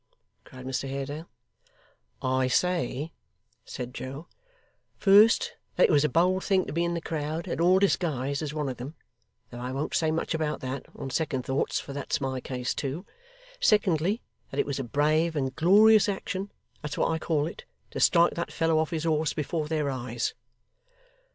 cried 0.45 0.65
Mr 0.65 0.89
Haredale. 0.89 1.29
'I 2.23 2.47
say,' 2.47 3.11
said 3.65 3.93
Joe, 3.93 4.25
'first, 4.97 5.53
that 5.75 5.89
it 5.89 5.91
was 5.91 6.03
a 6.03 6.09
bold 6.09 6.43
thing 6.43 6.65
to 6.65 6.73
be 6.73 6.83
in 6.83 6.95
the 6.95 7.01
crowd 7.01 7.47
at 7.47 7.61
all 7.61 7.77
disguised 7.77 8.41
as 8.41 8.51
one 8.51 8.67
of 8.67 8.77
them; 8.77 8.95
though 9.51 9.59
I 9.59 9.71
won't 9.71 9.93
say 9.93 10.09
much 10.09 10.33
about 10.33 10.59
that, 10.61 10.87
on 10.95 11.11
second 11.11 11.45
thoughts, 11.45 11.79
for 11.79 11.93
that's 11.93 12.19
my 12.19 12.41
case 12.41 12.73
too. 12.73 13.05
Secondly, 13.59 14.23
that 14.49 14.59
it 14.59 14.65
was 14.65 14.79
a 14.79 14.83
brave 14.83 15.35
and 15.35 15.55
glorious 15.55 16.09
action 16.09 16.51
that's 16.81 16.97
what 16.97 17.11
I 17.11 17.19
call 17.19 17.45
it 17.45 17.65
to 17.91 17.99
strike 17.99 18.33
that 18.33 18.51
fellow 18.51 18.79
off 18.79 18.89
his 18.89 19.03
horse 19.03 19.33
before 19.33 19.67
their 19.67 19.91
eyes! 19.91 20.33